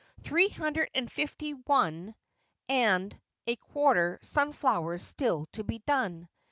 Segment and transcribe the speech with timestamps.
[0.23, 2.15] Three hundred and fifty one
[2.67, 3.15] and
[3.45, 6.27] a quarter sunflowers still to be done.